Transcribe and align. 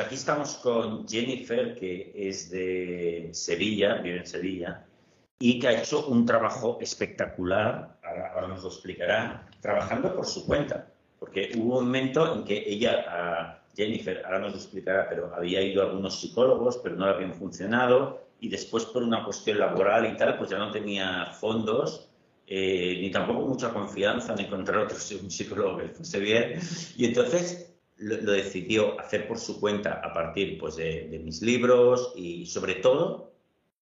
pues 0.00 0.06
aquí 0.06 0.14
estamos 0.14 0.54
con 0.56 1.06
Jennifer, 1.06 1.74
que 1.74 2.12
es 2.14 2.50
de 2.50 3.28
Sevilla, 3.32 3.96
vive 3.96 4.20
en 4.20 4.26
Sevilla, 4.26 4.86
y 5.38 5.58
que 5.58 5.68
ha 5.68 5.78
hecho 5.78 6.06
un 6.06 6.24
trabajo 6.24 6.78
espectacular, 6.80 7.98
ahora, 8.02 8.48
nos 8.48 8.62
lo 8.62 8.70
explicará, 8.70 9.46
trabajando 9.60 10.14
por 10.14 10.24
su 10.24 10.46
cuenta, 10.46 10.86
porque 11.18 11.52
hubo 11.56 11.80
un 11.80 11.84
momento 11.84 12.34
en 12.34 12.44
que 12.44 12.64
ella, 12.66 13.60
Jennifer, 13.76 14.22
ahora 14.24 14.38
nos 14.38 14.52
lo 14.52 14.56
explicará, 14.56 15.06
pero 15.06 15.34
había 15.34 15.60
ido 15.60 15.82
a 15.82 15.86
algunos 15.86 16.18
psicólogos, 16.18 16.78
pero 16.78 16.96
no 16.96 17.06
le 17.06 17.12
habían 17.12 17.34
funcionado, 17.34 18.22
y 18.40 18.48
después 18.48 18.86
por 18.86 19.02
una 19.02 19.22
cuestión 19.22 19.58
laboral 19.58 20.06
y 20.06 20.16
tal, 20.16 20.38
pues 20.38 20.48
ya 20.48 20.56
no 20.56 20.70
tenía 20.70 21.26
fondos 21.26 22.08
eh, 22.46 22.96
ni 23.00 23.10
tampoco 23.10 23.46
mucha 23.46 23.70
confianza 23.70 24.32
en 24.32 24.40
encontrar 24.40 24.78
otro 24.78 24.96
un 25.22 25.30
psicólogo 25.30 25.76
que 25.76 25.88
fuese 25.88 26.20
bien. 26.20 26.58
Y 26.96 27.04
entonces 27.04 27.69
lo, 28.00 28.32
decidió 28.32 28.98
hacer 28.98 29.28
por 29.28 29.38
su 29.38 29.60
cuenta 29.60 30.00
a 30.02 30.12
partir 30.12 30.58
pues, 30.58 30.76
de, 30.76 31.20
mis 31.22 31.42
libros 31.42 32.12
y 32.16 32.46
sobre 32.46 32.76
todo, 32.76 33.32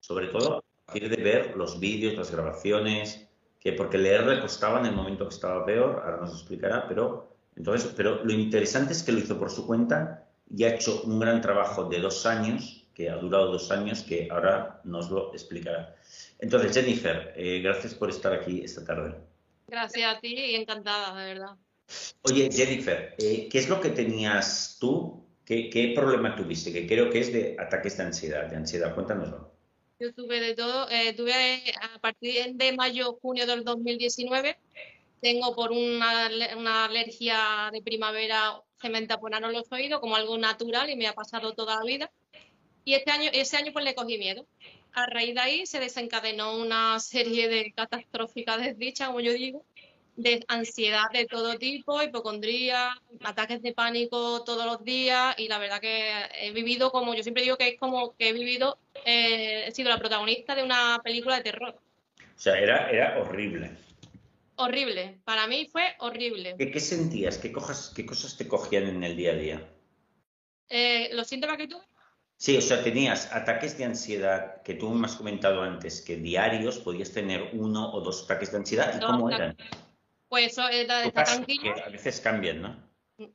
sobre 0.01 0.29
todo 0.29 0.59
a 0.59 0.87
partir 0.87 1.09
de 1.09 1.23
ver 1.23 1.57
los 1.57 1.79
vídeos, 1.79 2.15
las 2.15 2.31
grabaciones, 2.31 3.29
que 3.61 3.73
porque 3.73 3.99
leer 3.99 4.27
le 4.27 4.41
costaba 4.41 4.81
en 4.81 4.87
el 4.87 4.95
momento 4.95 5.29
que 5.29 5.35
estaba 5.35 5.65
peor, 5.65 6.03
ahora 6.05 6.19
nos 6.19 6.33
explicará, 6.33 6.87
pero 6.89 7.29
entonces, 7.57 7.93
pero 7.97 8.25
lo 8.25 8.33
interesante 8.33 8.93
es 8.93 9.03
que 9.03 9.13
lo 9.13 9.19
hizo 9.19 9.39
por 9.39 9.51
su 9.51 9.67
cuenta 9.67 10.27
y 10.49 10.65
ha 10.65 10.75
hecho 10.75 11.03
un 11.03 11.19
gran 11.19 11.41
trabajo 11.41 11.85
de 11.85 11.99
dos 11.99 12.25
años, 12.25 12.87
que 12.95 13.11
ha 13.11 13.17
durado 13.17 13.53
dos 13.53 13.71
años, 13.71 14.03
que 14.03 14.29
ahora 14.31 14.81
nos 14.85 15.11
lo 15.11 15.33
explicará. 15.33 15.95
Entonces, 16.39 16.73
Jennifer, 16.73 17.35
eh, 17.37 17.61
gracias 17.61 17.95
por 17.95 18.11
estar 18.11 18.33
aquí 18.33 18.63
esta 18.63 18.85
tarde. 18.85 19.15
Gracias 19.67 20.17
a 20.17 20.21
ti 20.21 20.35
y 20.35 20.55
encantada, 20.55 21.17
de 21.21 21.35
verdad. 21.35 21.57
Oye, 22.23 22.51
Jennifer, 22.53 23.15
eh, 23.19 23.49
¿qué 23.51 23.59
es 23.59 23.69
lo 23.69 23.81
que 23.81 23.91
tenías 23.91 24.77
tú? 24.81 25.25
¿Qué, 25.45 25.93
problema 25.95 26.37
tuviste? 26.37 26.73
Que 26.73 26.87
creo 26.87 27.09
que 27.09 27.21
es 27.21 27.33
de 27.33 27.57
ataques 27.59 27.97
de 27.97 28.03
ansiedad. 28.03 28.47
De 28.47 28.57
ansiedad, 28.57 28.95
cuéntanoslo. 28.95 29.51
Yo 29.99 30.13
tuve 30.13 30.41
de 30.41 30.55
todo. 30.55 30.89
Eh, 30.91 31.15
tuve 31.15 31.33
a 31.33 31.99
partir 31.99 32.55
de 32.55 32.73
mayo, 32.73 33.19
junio 33.23 33.47
del 33.47 33.65
2019. 33.65 34.59
Tengo 35.21 35.55
por 35.55 35.73
una, 35.73 36.27
alergia 36.85 37.71
de 37.73 37.83
primavera, 37.83 38.61
se 38.81 38.91
me 38.91 39.05
taponaron 39.07 39.53
los 39.53 39.73
oídos 39.73 40.01
como 40.01 40.17
algo 40.17 40.37
natural 40.39 40.91
y 40.91 40.97
me 40.97 41.09
ha 41.09 41.15
pasado 41.15 41.55
toda 41.55 41.77
la 41.77 41.85
vida. 41.85 42.13
Y 42.85 42.95
este 42.95 43.11
año, 43.11 43.31
ese 43.33 43.57
año 43.57 43.73
pues 43.73 43.85
le 43.85 43.95
cogí 43.95 44.19
miedo 44.19 44.47
a 44.93 45.07
raíz 45.07 45.35
de 45.35 45.41
ahí 45.41 45.67
se 45.67 45.81
desencadenó 45.81 46.57
una 46.57 46.99
serie 47.01 47.49
de 47.49 47.73
catastróficas 47.73 48.61
desdichas, 48.61 49.09
como 49.09 49.21
yo 49.21 49.33
digo, 49.33 49.65
de 50.19 50.45
ansiedad 50.49 51.05
de 51.13 51.27
todo 51.27 51.57
tipo, 51.59 52.03
hipocondría, 52.03 52.91
ataques 53.23 53.63
de 53.63 53.73
pánico 53.73 54.43
todos 54.43 54.67
los 54.67 54.85
días 54.85 55.37
y 55.39 55.47
la 55.47 55.59
verdad 55.59 55.81
que 55.81 56.11
he 56.41 56.51
vivido 56.51 56.91
como, 56.91 57.15
yo 57.15 57.23
siempre 57.23 57.45
digo 57.45 57.57
que 57.57 57.69
es 57.69 57.79
como 57.79 58.17
que 58.17 58.31
he 58.31 58.33
vivido, 58.33 58.79
eh, 59.05 59.65
he 59.69 59.71
sido 59.71 59.91
la 59.91 59.99
protagonista 59.99 60.57
de 60.57 60.65
una 60.65 61.01
película 61.05 61.37
de 61.37 61.43
terror. 61.45 61.81
O 62.21 62.41
sea, 62.41 62.59
era, 62.59 62.91
era 62.91 63.21
horrible. 63.21 63.71
Horrible, 64.57 65.21
para 65.25 65.47
mí 65.47 65.69
fue 65.71 65.95
horrible. 66.01 66.57
¿Qué, 66.59 66.81
sentías? 66.81 67.39
¿Qué, 67.39 67.53
¿Qué 67.95 68.05
cosas 68.05 68.37
te 68.37 68.49
cogían 68.49 68.89
en 68.89 69.05
el 69.05 69.17
día 69.17 69.31
a 69.31 69.37
día? 69.37 69.69
Eh, 70.69 71.11
los 71.13 71.29
síntomas 71.29 71.57
que 71.57 71.69
tuve 71.69 71.85
Sí, 72.37 72.57
o 72.57 72.61
sea, 72.61 72.83
tenías 72.85 73.33
ataques 73.33 73.79
de 73.79 73.85
ansiedad 73.85 74.63
que 74.63 74.75
tú 74.75 74.91
me 74.91 75.07
has 75.07 75.17
comentado 75.17 75.63
antes, 75.63 76.01
que 76.01 76.17
diarios 76.17 76.79
podías 76.79 77.11
tener 77.13 77.51
uno 77.53 77.93
o 77.93 78.01
dos 78.01 78.25
ataques 78.25 78.53
de 78.53 78.59
ansiedad. 78.59 78.97
¿Y 78.97 79.05
cómo 79.05 79.29
eran? 79.29 79.57
Pues 80.29 80.53
eso 80.53 80.69
era 80.69 81.11
tranquila. 81.11 81.75
a 81.87 81.89
veces 81.89 82.21
cambian, 82.21 82.63
¿no? 82.63 82.89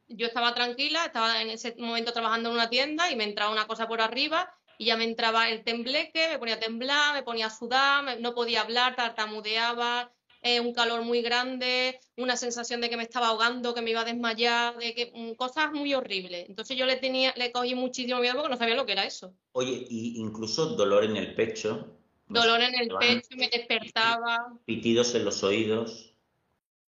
Yo 0.07 0.27
estaba 0.27 0.53
tranquila, 0.53 1.05
estaba 1.05 1.41
en 1.41 1.49
ese 1.49 1.75
momento 1.77 2.13
trabajando 2.13 2.49
en 2.49 2.55
una 2.55 2.69
tienda 2.69 3.11
y 3.11 3.15
me 3.15 3.25
entraba 3.25 3.51
una 3.51 3.67
cosa 3.67 3.87
por 3.87 3.99
arriba 3.99 4.53
y 4.77 4.85
ya 4.85 4.97
me 4.97 5.03
entraba 5.03 5.49
el 5.49 5.63
tembleque, 5.63 6.29
me 6.29 6.39
ponía 6.39 6.55
a 6.55 6.59
temblar, 6.59 7.13
me 7.13 7.23
ponía 7.23 7.47
a 7.47 7.49
sudar, 7.49 8.19
no 8.19 8.33
podía 8.33 8.61
hablar, 8.61 8.95
tartamudeaba, 8.95 10.11
eh, 10.41 10.59
un 10.59 10.73
calor 10.73 11.03
muy 11.03 11.21
grande, 11.21 11.99
una 12.17 12.35
sensación 12.35 12.81
de 12.81 12.89
que 12.89 12.97
me 12.97 13.03
estaba 13.03 13.27
ahogando, 13.27 13.73
que 13.73 13.81
me 13.81 13.91
iba 13.91 14.01
a 14.01 14.05
desmayar, 14.05 14.77
de 14.77 14.93
que 14.93 15.11
mm, 15.15 15.35
cosas 15.35 15.71
muy 15.71 15.93
horribles. 15.93 16.49
Entonces 16.49 16.75
yo 16.75 16.85
le 16.85 16.97
tenía, 16.97 17.33
le 17.37 17.51
cogí 17.51 17.75
muchísimo 17.75 18.19
miedo 18.19 18.35
porque 18.35 18.49
no 18.49 18.57
sabía 18.57 18.75
lo 18.75 18.85
que 18.85 18.91
era 18.91 19.05
eso. 19.05 19.33
Oye, 19.53 19.85
y 19.89 20.19
incluso 20.19 20.75
dolor 20.75 21.05
en 21.05 21.15
el 21.15 21.33
pecho. 21.33 21.97
Dolor 22.27 22.61
en 22.61 22.75
el 22.75 22.89
pecho, 22.89 23.29
me 23.37 23.47
despertaba. 23.47 24.59
Pitidos 24.65 25.15
en 25.15 25.25
los 25.25 25.43
oídos. 25.43 26.12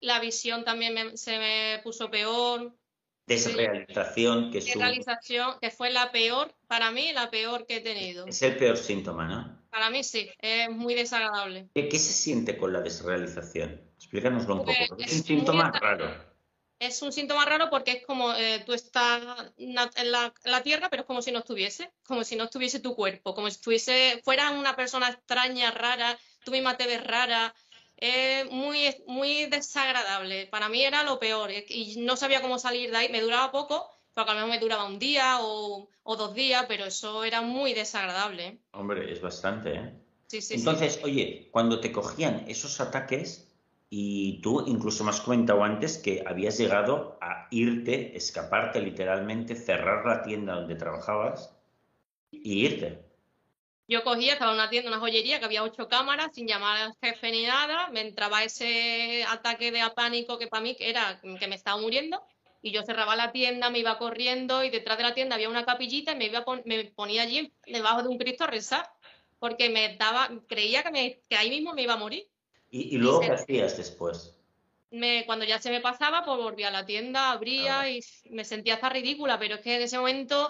La 0.04 0.20
visión 0.20 0.66
también 0.66 1.18
se 1.18 1.40
me 1.40 1.80
puso 1.82 2.12
peor. 2.12 2.76
Desrealización, 3.26 4.52
que, 4.52 4.60
Desrealización, 4.60 5.58
que 5.62 5.72
fue 5.72 5.92
la 5.92 6.12
peor, 6.12 6.54
para 6.68 6.92
mí, 6.92 7.14
la 7.14 7.32
peor 7.32 7.66
que 7.66 7.78
he 7.78 7.80
tenido. 7.80 8.28
Es 8.28 8.42
el 8.42 8.58
peor 8.58 8.76
síntoma, 8.76 9.26
¿no? 9.26 9.64
Para 9.70 9.90
mí 9.90 10.04
sí, 10.04 10.30
es 10.40 10.70
muy 10.70 10.94
desagradable. 10.94 11.70
¿Qué, 11.74 11.90
se 11.92 12.12
siente 12.12 12.58
con 12.58 12.74
la 12.74 12.82
desrealización? 12.82 13.82
Explícanoslo 13.96 14.56
un 14.56 14.66
poco, 14.66 14.74
pues 14.90 15.12
es 15.12 15.20
un 15.20 15.24
síntoma 15.24 15.72
raro. 15.72 16.34
Es 16.80 17.02
un 17.02 17.14
síntoma 17.14 17.46
raro 17.46 17.70
porque 17.70 17.92
es 17.92 18.06
como 18.06 18.34
eh, 18.34 18.62
tú 18.66 18.74
estás 18.74 19.22
en 19.56 19.74
la, 19.74 20.64
tierra, 20.64 20.90
pero 20.90 21.04
es 21.04 21.08
como 21.08 21.22
si 21.22 21.32
no 21.32 21.40
estuviese, 21.40 21.94
como 22.06 22.26
si 22.26 22.36
no 22.36 22.44
estuviese 22.44 22.82
tu 22.82 22.94
cuerpo, 22.94 23.34
como 23.34 23.50
si 23.50 23.56
estuviese, 23.56 24.22
fuera 24.26 24.52
una 24.52 24.76
persona 24.76 25.08
extraña, 25.08 25.72
rara, 25.72 26.20
tú 26.44 26.52
misma 26.52 26.76
te 26.76 26.86
ves 26.86 27.02
rara, 27.02 27.56
es 28.04 28.52
muy, 28.52 28.78
muy 29.08 29.46
desagradable. 29.46 30.48
Para 30.48 30.68
mí 30.68 30.84
era 30.84 31.04
lo 31.04 31.20
peor 31.20 31.52
y 31.52 31.96
no 32.00 32.18
sabía 32.18 32.42
cómo 32.42 32.60
salir 32.60 32.92
de 32.92 32.98
ahí. 32.98 33.10
Me 33.10 33.22
duraba 33.22 33.52
poco, 33.52 33.90
porque 34.14 34.32
a 34.32 34.34
lo 34.34 34.42
mejor 34.42 34.52
me 34.52 34.60
duraba 34.60 34.86
un 34.86 35.00
día 35.00 35.38
o, 35.40 35.88
dos 36.04 36.34
días, 36.36 36.66
pero 36.68 36.84
eso 36.84 37.24
era 37.24 37.42
muy 37.42 37.74
desagradable. 37.74 38.60
Hombre, 38.72 39.10
es 39.10 39.22
bastante, 39.22 39.76
¿eh? 39.76 39.94
Sí, 40.28 40.42
sí, 40.42 40.56
Entonces, 40.56 41.00
oye, 41.04 41.48
cuando 41.52 41.80
te 41.80 41.92
cogían 41.94 42.44
esos 42.48 42.82
ataques, 42.82 43.48
y 43.90 44.42
tú 44.42 44.66
incluso 44.68 45.04
me 45.04 45.12
has 45.12 45.22
comentado 45.22 45.64
antes 45.64 45.98
que 45.98 46.24
habías 46.26 46.58
llegado 46.58 47.18
a 47.22 47.48
irte, 47.52 48.18
escaparte 48.18 48.82
literalmente, 48.82 49.56
cerrar 49.56 50.06
la 50.06 50.24
tienda 50.24 50.56
donde 50.56 50.76
trabajabas 50.76 51.56
y 52.32 52.66
irte. 52.66 53.03
Yo 53.88 54.04
cogía, 54.04 54.34
estaba 54.34 54.52
en 54.52 54.60
una 54.60 54.70
tienda, 54.70 54.90
una 54.90 55.00
joyería, 55.00 55.40
que 55.40 55.46
había 55.46 55.64
ocho 55.64 55.90
cámaras, 55.90 56.34
sin 56.34 56.48
llamar 56.48 56.82
al 56.82 56.94
jefe 57.02 57.32
ni 57.32 57.44
nada, 57.44 57.90
me 57.90 58.02
entraba 58.02 58.44
ese 58.44 59.26
ataque 59.28 59.72
de 59.72 59.82
pánico 59.94 60.38
que 60.38 60.48
para 60.48 60.64
mí 60.64 60.76
era 60.80 61.20
que 61.22 61.48
me 61.48 61.56
estaba 61.56 61.80
muriendo, 61.82 62.24
y 62.62 62.72
yo 62.72 62.82
cerraba 62.84 63.16
la 63.18 63.34
tienda, 63.34 63.70
me 63.70 63.80
iba 63.80 63.98
corriendo 63.98 64.64
y 64.64 64.70
detrás 64.70 64.98
de 64.98 65.04
la 65.04 65.14
tienda 65.14 65.36
había 65.36 65.50
una 65.50 65.66
capillita 65.66 66.14
y 66.14 66.16
me, 66.16 66.26
iba 66.28 66.46
me 66.64 66.86
ponía 66.86 67.24
allí 67.24 67.52
debajo 67.68 68.04
de 68.04 68.08
un 68.08 68.18
Cristo 68.18 68.46
a 68.46 68.48
rezar 68.48 68.90
porque 69.38 69.70
me 69.70 69.98
daba, 69.98 70.30
creía 70.48 70.82
que, 70.84 70.92
me, 70.92 71.20
que 71.28 71.36
ahí 71.36 71.50
mismo 71.50 71.74
me 71.74 71.82
iba 71.82 71.96
a 71.96 71.98
morir. 71.98 72.26
¿Y, 72.72 72.98
luego 72.98 73.20
qué 73.20 73.32
hacías 73.32 73.76
después? 73.76 74.40
Me, 74.90 75.26
cuando 75.26 75.44
ya 75.44 75.60
se 75.60 75.70
me 75.70 75.82
pasaba, 75.82 76.24
pues 76.24 76.38
volvía 76.38 76.70
a 76.70 76.72
la 76.72 76.86
tienda, 76.86 77.32
abría 77.32 77.90
y 77.90 78.00
me 78.30 78.46
sentía 78.46 78.76
hasta 78.76 78.88
ridícula, 78.88 79.38
pero 79.38 79.56
es 79.56 79.62
que 79.62 79.76
en 79.76 79.82
ese 79.82 79.98
momento 79.98 80.50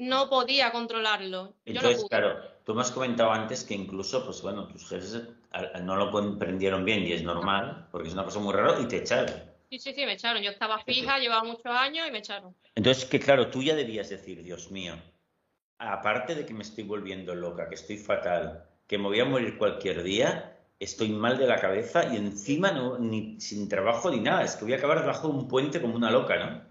no 0.00 0.30
podía 0.30 0.72
controlarlo. 0.72 1.52
Entonces, 1.66 2.06
claro, 2.08 2.40
tú 2.64 2.74
me 2.74 2.80
has 2.80 2.90
comentado 2.90 3.32
antes 3.32 3.64
que 3.64 3.74
incluso, 3.74 4.24
pues 4.24 4.40
bueno, 4.40 4.66
tus 4.66 4.88
jefes 4.88 5.28
no 5.82 5.94
lo 5.94 6.10
comprendieron 6.10 6.86
bien 6.86 7.02
y 7.02 7.12
es 7.12 7.22
normal, 7.22 7.86
porque 7.92 8.08
es 8.08 8.14
una 8.14 8.24
cosa 8.24 8.38
muy 8.38 8.54
rara, 8.54 8.80
y 8.80 8.88
te 8.88 8.96
echaron. 8.96 9.28
Sí, 9.68 9.78
sí, 9.78 9.92
sí, 9.92 10.06
me 10.06 10.14
echaron. 10.14 10.42
Yo 10.42 10.50
estaba 10.50 10.82
fija, 10.82 11.18
llevaba 11.18 11.44
muchos 11.44 11.66
años 11.66 12.08
y 12.08 12.10
me 12.10 12.18
echaron. 12.18 12.56
Entonces, 12.74 13.04
que 13.04 13.20
claro, 13.20 13.50
tú 13.50 13.62
ya 13.62 13.74
debías 13.74 14.08
decir, 14.08 14.42
Dios 14.42 14.70
mío, 14.70 14.94
aparte 15.76 16.34
de 16.34 16.46
que 16.46 16.54
me 16.54 16.62
estoy 16.62 16.84
volviendo 16.84 17.34
loca, 17.34 17.68
que 17.68 17.74
estoy 17.74 17.98
fatal, 17.98 18.64
que 18.86 18.96
me 18.96 19.04
voy 19.04 19.20
a 19.20 19.26
morir 19.26 19.58
cualquier 19.58 20.02
día, 20.02 20.56
estoy 20.78 21.10
mal 21.10 21.36
de 21.36 21.46
la 21.46 21.60
cabeza 21.60 22.10
y 22.10 22.16
encima 22.16 22.72
no, 22.72 22.98
ni 22.98 23.38
sin 23.38 23.68
trabajo 23.68 24.10
ni 24.10 24.20
nada. 24.20 24.44
Es 24.44 24.56
que 24.56 24.64
voy 24.64 24.72
a 24.72 24.78
acabar 24.78 25.02
debajo 25.02 25.28
de 25.28 25.34
un 25.34 25.46
puente 25.46 25.78
como 25.78 25.94
una 25.94 26.10
loca, 26.10 26.36
¿no? 26.36 26.69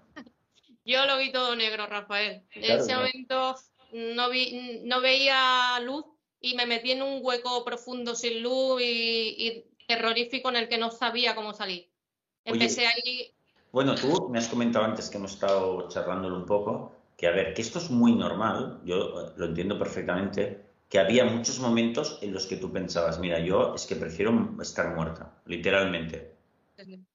Yo 0.90 1.06
lo 1.06 1.20
vi 1.20 1.32
todo 1.32 1.56
negro, 1.56 1.86
Rafael. 1.86 2.42
En 2.52 2.80
ese 2.80 2.96
momento 2.96 3.56
no, 3.94 4.30
vi, 4.32 4.82
no 4.86 5.02
veía 5.02 5.80
luz 5.82 6.04
y 6.42 6.56
me 6.56 6.66
metí 6.66 6.92
en 6.92 7.04
un 7.04 7.20
hueco 7.22 7.64
profundo 7.64 8.16
sin 8.16 8.42
luz 8.42 8.82
y 8.82 9.66
terrorífico 9.88 10.50
en 10.50 10.56
el 10.56 10.68
que 10.68 10.80
no 10.80 10.90
sabía 10.90 11.36
cómo 11.36 11.54
salir. 11.54 11.92
Empecé 12.44 12.88
ahí. 12.88 13.32
Bueno, 13.72 13.94
tú 13.94 14.30
me 14.30 14.40
has 14.40 14.48
comentado 14.48 14.84
antes 14.84 15.12
que 15.12 15.18
hemos 15.18 15.34
estado 15.34 15.88
charlándolo 15.90 16.36
un 16.36 16.48
poco, 16.48 16.92
que 17.16 17.28
a 17.28 17.32
ver, 17.32 17.54
que 17.54 17.62
esto 17.62 17.78
es 17.78 17.92
muy 17.92 18.14
normal, 18.14 18.82
yo 18.84 19.32
lo 19.38 19.46
entiendo 19.46 19.78
perfectamente, 19.78 20.66
que 20.90 20.98
había 20.98 21.24
muchos 21.24 21.60
momentos 21.60 22.18
en 22.24 22.34
los 22.34 22.48
que 22.48 22.56
tú 22.56 22.72
pensabas, 22.72 23.20
mira, 23.20 23.38
yo 23.38 23.76
es 23.76 23.86
que 23.86 23.96
prefiero 23.96 24.56
estar 24.60 24.96
muerta, 24.96 25.40
literalmente. 25.46 26.39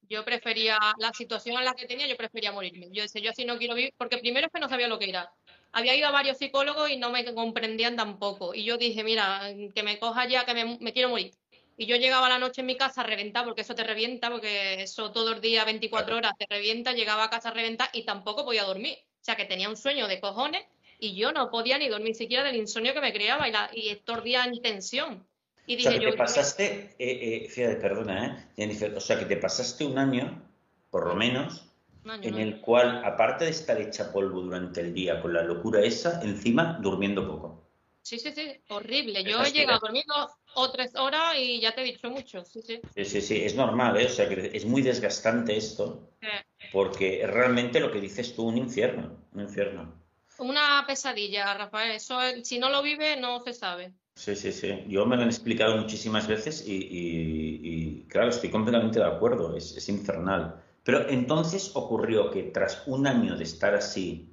Yo 0.09 0.23
prefería, 0.23 0.77
la 0.97 1.11
situación 1.13 1.57
en 1.57 1.65
la 1.65 1.73
que 1.73 1.85
tenía, 1.85 2.07
yo 2.07 2.17
prefería 2.17 2.51
morirme. 2.51 2.89
Yo 2.91 3.03
decía, 3.03 3.21
yo 3.21 3.31
así 3.31 3.45
no 3.45 3.57
quiero 3.57 3.75
vivir, 3.75 3.93
porque 3.97 4.17
primero 4.17 4.47
es 4.47 4.53
que 4.53 4.59
no 4.59 4.69
sabía 4.69 4.87
lo 4.87 4.99
que 4.99 5.09
era. 5.09 5.31
Había 5.71 5.95
ido 5.95 6.07
a 6.07 6.11
varios 6.11 6.37
psicólogos 6.37 6.89
y 6.89 6.97
no 6.97 7.09
me 7.09 7.25
comprendían 7.33 7.95
tampoco. 7.95 8.53
Y 8.53 8.63
yo 8.63 8.77
dije, 8.77 9.03
mira, 9.03 9.53
que 9.73 9.83
me 9.83 9.99
coja 9.99 10.27
ya, 10.27 10.45
que 10.45 10.53
me 10.53 10.93
quiero 10.93 11.09
morir. 11.09 11.33
Y 11.77 11.87
yo 11.87 11.97
llegaba 11.97 12.27
a 12.27 12.29
la 12.29 12.39
noche 12.39 12.61
en 12.61 12.67
mi 12.67 12.77
casa 12.77 13.01
a 13.01 13.03
reventar, 13.03 13.43
porque 13.43 13.61
eso 13.61 13.75
te 13.75 13.83
revienta, 13.83 14.29
porque 14.29 14.81
eso 14.83 15.11
todo 15.11 15.33
el 15.33 15.41
día, 15.41 15.65
24 15.65 16.15
horas, 16.15 16.33
te 16.37 16.45
revienta, 16.49 16.93
llegaba 16.93 17.25
a 17.25 17.29
casa 17.29 17.49
a 17.49 17.53
reventar 17.53 17.89
y 17.91 18.03
tampoco 18.03 18.45
podía 18.45 18.63
dormir. 18.63 18.97
O 19.01 19.23
sea 19.25 19.35
que 19.35 19.45
tenía 19.45 19.67
un 19.67 19.75
sueño 19.75 20.07
de 20.07 20.21
cojones 20.21 20.63
y 20.99 21.15
yo 21.15 21.33
no 21.33 21.49
podía 21.49 21.77
ni 21.77 21.89
dormir 21.89 22.15
siquiera 22.15 22.43
del 22.43 22.55
insomnio 22.55 22.93
que 22.93 23.01
me 23.01 23.11
creaba 23.11 23.49
y, 23.49 23.51
la, 23.51 23.69
y 23.73 23.89
estos 23.89 24.23
días 24.23 24.47
en 24.47 24.61
tensión. 24.61 25.27
Y 25.67 25.75
o 25.75 25.79
sea, 25.79 25.91
dije 25.91 25.99
que 25.99 26.05
yo, 26.05 26.11
te 26.11 26.17
pasaste, 26.17 26.95
eh, 26.99 27.45
eh, 27.45 27.49
fíjate, 27.49 27.75
perdona, 27.77 28.25
¿eh? 28.25 28.45
Jennifer, 28.55 28.93
o 28.95 28.99
sea, 28.99 29.17
que 29.19 29.25
te 29.25 29.37
pasaste 29.37 29.85
un 29.85 29.97
año, 29.97 30.41
por 30.89 31.07
lo 31.07 31.15
menos, 31.15 31.71
año, 32.05 32.27
en 32.29 32.35
el 32.39 32.61
cual, 32.61 33.03
aparte 33.03 33.45
de 33.45 33.51
estar 33.51 33.79
hecha 33.81 34.11
polvo 34.11 34.41
durante 34.41 34.81
el 34.81 34.93
día 34.93 35.21
con 35.21 35.33
la 35.33 35.43
locura 35.43 35.81
esa, 35.81 36.21
encima 36.21 36.79
durmiendo 36.81 37.27
poco. 37.27 37.63
Sí, 38.01 38.19
sí, 38.19 38.31
sí, 38.31 38.61
horrible. 38.69 39.23
Yo 39.23 39.43
he 39.43 39.51
llegado 39.51 39.87
dos 40.05 40.31
o 40.53 40.71
tres 40.71 40.95
horas 40.95 41.33
y 41.39 41.59
ya 41.59 41.73
te 41.73 41.81
he 41.81 41.85
dicho 41.85 42.09
mucho, 42.09 42.45
sí, 42.45 42.61
sí. 42.61 42.79
Sí, 42.95 43.05
sí, 43.05 43.21
sí, 43.21 43.43
es 43.43 43.55
normal, 43.55 43.97
¿eh? 43.99 44.05
O 44.05 44.09
sea, 44.09 44.29
que 44.29 44.51
es 44.53 44.65
muy 44.65 44.81
desgastante 44.81 45.57
esto, 45.57 46.09
Eh, 46.21 46.43
porque 46.71 47.21
es 47.21 47.29
realmente 47.29 47.79
lo 47.79 47.91
que 47.91 47.99
dices 48.01 48.35
tú, 48.35 48.47
un 48.47 48.57
infierno, 48.57 49.17
un 49.33 49.41
infierno. 49.41 49.93
Una 50.39 50.83
pesadilla, 50.87 51.53
Rafael. 51.53 51.91
Eso, 51.91 52.21
es- 52.21 52.47
si 52.47 52.59
no 52.59 52.69
lo 52.69 52.81
vive, 52.81 53.17
no 53.17 53.39
se 53.39 53.53
sabe. 53.53 53.93
Sí, 54.15 54.35
sí, 54.35 54.51
sí. 54.51 54.85
Yo 54.87 55.05
me 55.05 55.15
lo 55.17 55.23
han 55.23 55.27
explicado 55.29 55.77
muchísimas 55.77 56.27
veces 56.27 56.65
y, 56.67 56.73
y- 56.75 57.59
y, 57.63 58.03
claro, 58.07 58.29
estoy 58.29 58.49
completamente 58.49 58.99
de 58.99 59.05
acuerdo, 59.05 59.55
es, 59.57 59.75
es 59.75 59.89
infernal. 59.89 60.63
Pero 60.83 61.09
entonces 61.09 61.71
ocurrió 61.75 62.31
que 62.31 62.43
tras 62.43 62.83
un 62.87 63.07
año 63.07 63.35
de 63.37 63.43
estar 63.43 63.75
así, 63.75 64.31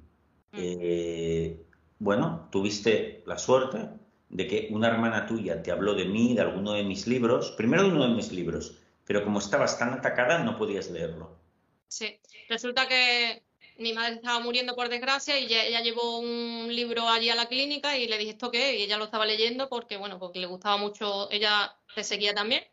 Mm. 0.53 0.57
eh, 0.61 1.65
bueno, 1.99 2.47
tuviste 2.51 3.23
la 3.25 3.39
suerte 3.39 3.89
de 4.29 4.47
que 4.47 4.67
una 4.71 4.87
hermana 4.89 5.25
tuya 5.25 5.63
te 5.63 5.71
habló 5.71 5.95
de 5.95 6.05
mí, 6.05 6.35
de 6.35 6.41
alguno 6.41 6.73
de 6.73 6.83
mis 6.83 7.07
libros, 7.07 7.51
primero 7.57 7.83
de 7.83 7.89
uno 7.89 8.07
de 8.07 8.13
mis 8.15 8.31
libros, 8.31 8.77
pero 9.05 9.23
como 9.23 9.39
estabas 9.39 9.79
tan 9.79 9.93
atacada 9.93 10.43
no 10.43 10.55
podías 10.57 10.91
leerlo. 10.91 11.39
Sí. 11.87 12.19
Resulta 12.49 12.87
que 12.87 13.43
mi 13.77 13.93
madre 13.93 14.15
estaba 14.15 14.39
muriendo 14.39 14.75
por 14.75 14.89
desgracia 14.89 15.39
y 15.39 15.45
ella, 15.45 15.65
ella 15.65 15.81
llevó 15.81 16.19
un 16.19 16.73
libro 16.73 17.07
allí 17.07 17.29
a 17.29 17.35
la 17.35 17.47
clínica 17.47 17.97
y 17.97 18.07
le 18.07 18.17
dije 18.17 18.31
esto 18.31 18.51
qué 18.51 18.71
es? 18.71 18.79
y 18.79 18.83
ella 18.83 18.97
lo 18.97 19.05
estaba 19.05 19.25
leyendo 19.25 19.69
porque 19.69 19.97
bueno, 19.97 20.19
porque 20.19 20.39
le 20.39 20.47
gustaba 20.47 20.77
mucho, 20.77 21.29
ella 21.31 21.75
te 21.95 22.03
seguía 22.03 22.33
también. 22.33 22.63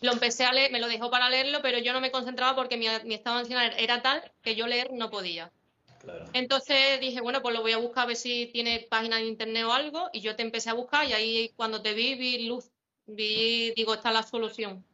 Lo 0.00 0.12
empecé 0.12 0.44
a 0.44 0.52
leer, 0.52 0.72
me 0.72 0.80
lo 0.80 0.88
dejó 0.88 1.10
para 1.10 1.30
leerlo, 1.30 1.62
pero 1.62 1.78
yo 1.78 1.92
no 1.92 2.00
me 2.00 2.10
concentraba 2.10 2.56
porque 2.56 2.76
mi, 2.76 2.86
mi 3.04 3.14
estado 3.14 3.38
emocional 3.38 3.72
era 3.78 4.02
tal 4.02 4.32
que 4.42 4.56
yo 4.56 4.66
leer 4.66 4.92
no 4.92 5.10
podía. 5.10 5.52
Claro. 6.00 6.24
Entonces 6.32 7.00
dije, 7.00 7.20
bueno, 7.20 7.40
pues 7.40 7.54
lo 7.54 7.62
voy 7.62 7.72
a 7.72 7.78
buscar 7.78 8.04
a 8.04 8.06
ver 8.08 8.16
si 8.16 8.46
tiene 8.46 8.86
página 8.90 9.18
de 9.18 9.26
internet 9.26 9.64
o 9.64 9.72
algo 9.72 10.10
y 10.12 10.20
yo 10.20 10.34
te 10.34 10.42
empecé 10.42 10.70
a 10.70 10.74
buscar 10.74 11.08
y 11.08 11.12
ahí 11.12 11.52
cuando 11.54 11.80
te 11.80 11.94
vi 11.94 12.16
vi 12.16 12.46
luz, 12.48 12.72
vi, 13.06 13.72
digo, 13.76 13.94
esta 13.94 14.08
es 14.08 14.14
la 14.14 14.22
solución. 14.24 14.84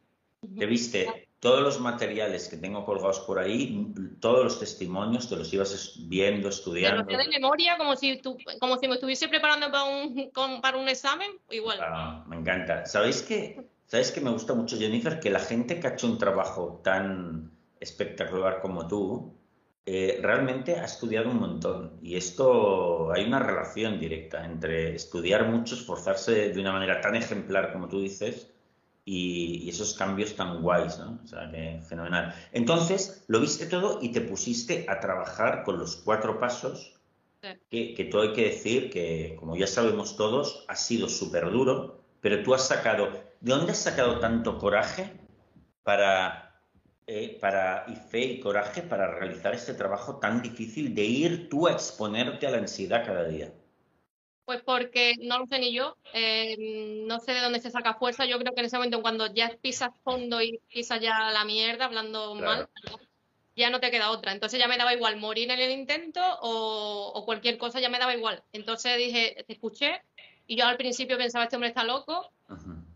Te 0.57 0.67
viste 0.67 1.28
todos 1.39 1.61
los 1.61 1.79
materiales 1.79 2.49
que 2.49 2.57
tengo 2.57 2.85
colgados 2.85 3.21
por 3.21 3.39
ahí, 3.39 3.93
todos 4.19 4.43
los 4.43 4.59
testimonios, 4.59 5.29
te 5.29 5.37
los 5.37 5.53
ibas 5.53 5.95
viendo, 6.07 6.43
lo 6.43 6.49
estudiando. 6.49 7.09
sé 7.09 7.17
de 7.17 7.29
memoria 7.29 7.77
como 7.77 7.95
si, 7.95 8.17
tú, 8.17 8.37
como 8.59 8.77
si 8.77 8.87
me 8.87 8.95
estuviese 8.95 9.29
preparando 9.29 9.71
para 9.71 9.85
un, 9.85 10.31
para 10.61 10.77
un 10.77 10.89
examen, 10.89 11.31
igual. 11.49 11.79
Ah, 11.81 12.25
me 12.27 12.35
encanta. 12.35 12.85
¿Sabéis 12.85 13.21
que, 13.21 13.63
¿Sabéis 13.85 14.11
que 14.11 14.21
me 14.21 14.31
gusta 14.31 14.53
mucho, 14.53 14.77
Jennifer? 14.77 15.19
Que 15.19 15.29
la 15.29 15.39
gente 15.39 15.79
que 15.79 15.87
ha 15.87 15.93
hecho 15.93 16.07
un 16.07 16.17
trabajo 16.17 16.81
tan 16.83 17.51
espectacular 17.79 18.61
como 18.61 18.87
tú, 18.87 19.33
eh, 19.85 20.19
realmente 20.21 20.75
ha 20.75 20.85
estudiado 20.85 21.31
un 21.31 21.39
montón. 21.39 21.99
Y 22.03 22.15
esto, 22.17 23.11
hay 23.13 23.25
una 23.25 23.39
relación 23.39 23.97
directa 23.99 24.45
entre 24.45 24.93
estudiar 24.93 25.47
mucho, 25.47 25.75
esforzarse 25.75 26.49
de 26.49 26.59
una 26.59 26.73
manera 26.73 26.99
tan 26.99 27.15
ejemplar 27.15 27.71
como 27.71 27.87
tú 27.87 28.01
dices, 28.01 28.51
y, 29.09 29.63
y 29.63 29.69
esos 29.69 29.93
cambios 29.95 30.35
tan 30.35 30.61
guays, 30.61 30.99
¿no? 30.99 31.19
O 31.23 31.27
sea, 31.27 31.49
que 31.51 31.81
fenomenal. 31.87 32.33
Entonces, 32.51 33.23
lo 33.27 33.39
viste 33.39 33.65
todo 33.65 33.99
y 34.01 34.11
te 34.11 34.21
pusiste 34.21 34.85
a 34.87 34.99
trabajar 34.99 35.63
con 35.63 35.79
los 35.79 35.95
cuatro 35.97 36.39
pasos 36.39 36.95
Sí. 37.41 37.49
que, 37.69 37.93
que 37.95 38.05
todo 38.05 38.23
hay 38.23 38.33
que 38.33 38.45
decir 38.45 38.89
que, 38.89 39.35
como 39.39 39.55
ya 39.55 39.67
sabemos 39.67 40.17
todos, 40.17 40.65
ha 40.67 40.75
sido 40.75 41.07
súper 41.09 41.49
duro, 41.51 42.03
pero 42.21 42.43
tú 42.43 42.53
has 42.53 42.67
sacado, 42.67 43.05
¿de 43.39 43.51
dónde 43.53 43.71
has 43.71 43.79
sacado 43.79 44.19
tanto 44.19 44.57
coraje 44.57 45.13
para, 45.83 46.63
eh, 47.07 47.37
para, 47.41 47.85
y 47.87 47.95
fe 47.95 48.21
y 48.25 48.39
coraje 48.41 48.81
para 48.83 49.07
realizar 49.19 49.53
este 49.53 49.73
trabajo 49.73 50.17
tan 50.19 50.41
difícil 50.41 50.93
de 50.95 51.03
ir 51.05 51.49
tú 51.49 51.67
a 51.67 51.71
exponerte 51.73 52.47
a 52.47 52.51
la 52.51 52.57
ansiedad 52.57 53.05
cada 53.05 53.25
día? 53.25 53.53
Pues 54.49 54.63
porque 54.63 55.13
no 55.19 55.37
lo 55.37 55.45
sé 55.45 55.59
ni 55.59 55.71
yo, 55.71 55.95
eh, 56.11 56.55
no 57.05 57.19
sé 57.19 57.33
de 57.33 57.41
dónde 57.41 57.59
se 57.59 57.69
saca 57.69 57.93
fuerza. 57.93 58.25
Yo 58.25 58.39
creo 58.39 58.51
que 58.55 58.61
en 58.61 58.65
ese 58.65 58.77
momento, 58.77 59.03
cuando 59.03 59.31
ya 59.31 59.55
pisas 59.61 59.91
fondo 60.03 60.41
y 60.41 60.59
pisas 60.73 60.99
ya 60.99 61.29
la 61.29 61.45
mierda, 61.45 61.85
hablando 61.85 62.33
Claro. 62.33 62.67
mal, 62.87 62.99
ya 63.55 63.69
no 63.69 63.79
te 63.79 63.91
queda 63.91 64.09
otra. 64.09 64.31
Entonces 64.31 64.59
ya 64.59 64.67
me 64.67 64.79
daba 64.79 64.95
igual 64.95 65.17
morir 65.17 65.51
en 65.51 65.59
el 65.59 65.69
intento 65.69 66.19
o, 66.41 67.11
o 67.13 67.25
cualquier 67.25 67.59
cosa, 67.59 67.79
ya 67.79 67.89
me 67.89 67.99
daba 67.99 68.15
igual. 68.15 68.41
Entonces 68.51 68.97
dije, 68.97 69.43
te 69.45 69.53
escuché 69.53 70.01
y 70.47 70.55
yo 70.55 70.65
al 70.65 70.77
principio 70.77 71.15
pensaba, 71.15 71.43
este 71.43 71.55
hombre 71.55 71.69
está 71.69 71.83
loco, 71.83 72.31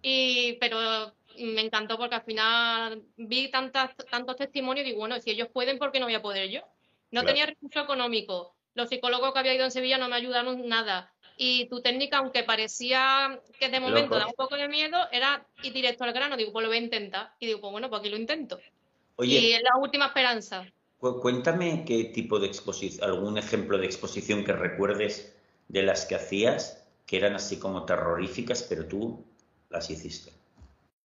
y, 0.01 0.53
pero 0.53 1.13
me 1.37 1.61
encantó 1.61 1.99
porque 1.99 2.15
al 2.15 2.23
final 2.23 3.03
vi 3.15 3.51
tantas, 3.51 3.95
tantos 4.09 4.37
testimonios 4.37 4.87
y 4.87 4.89
digo, 4.89 5.01
bueno, 5.01 5.19
si 5.19 5.29
ellos 5.29 5.49
pueden, 5.53 5.77
¿por 5.77 5.91
qué 5.91 5.99
no 5.99 6.07
voy 6.07 6.15
a 6.15 6.21
poder 6.23 6.49
yo? 6.49 6.61
No 7.11 7.21
Claro. 7.21 7.27
tenía 7.27 7.45
recurso 7.45 7.79
económico. 7.81 8.55
Los 8.75 8.89
psicólogos 8.89 9.33
que 9.33 9.39
había 9.39 9.53
ido 9.53 9.65
en 9.65 9.71
Sevilla 9.71 9.97
no 9.97 10.09
me 10.09 10.15
ayudaron 10.15 10.67
nada. 10.67 11.13
Y 11.37 11.67
tu 11.67 11.81
técnica, 11.81 12.19
aunque 12.19 12.43
parecía 12.43 13.39
que 13.59 13.69
de 13.69 13.79
momento 13.79 14.01
Loco. 14.03 14.15
daba 14.15 14.27
un 14.29 14.35
poco 14.35 14.55
de 14.55 14.67
miedo, 14.67 14.97
era 15.11 15.45
ir 15.63 15.73
directo 15.73 16.03
al 16.03 16.13
grano. 16.13 16.37
Digo, 16.37 16.51
pues 16.51 16.63
lo 16.63 16.69
voy 16.69 16.77
a 16.77 16.81
intentar. 16.81 17.33
Y 17.39 17.47
digo, 17.47 17.59
pues 17.61 17.71
bueno, 17.71 17.89
pues 17.89 17.99
aquí 18.01 18.09
lo 18.09 18.17
intento. 18.17 18.59
Oye, 19.15 19.39
Y 19.39 19.51
es 19.53 19.61
la 19.63 19.79
última 19.79 20.07
esperanza. 20.07 20.65
cu- 20.99 21.19
cuéntame 21.19 21.83
qué 21.85 22.05
tipo 22.05 22.39
de 22.39 22.47
exposición, 22.47 23.03
algún 23.09 23.37
ejemplo 23.37 23.77
de 23.77 23.85
exposición 23.85 24.43
que 24.43 24.53
recuerdes 24.53 25.35
de 25.67 25.83
las 25.83 26.05
que 26.05 26.15
hacías, 26.15 26.87
que 27.05 27.17
eran 27.17 27.35
así 27.35 27.57
como 27.59 27.85
terroríficas, 27.85 28.63
pero 28.63 28.85
tú 28.87 29.23
las 29.69 29.89
hiciste. 29.89 30.31